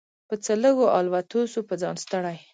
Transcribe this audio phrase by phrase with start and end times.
[0.27, 2.37] په څه لږو الوتو سو په ځان ستړی